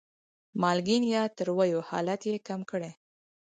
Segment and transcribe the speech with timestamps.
[0.61, 2.91] مالګین یا تریو حالت یې کم کړي.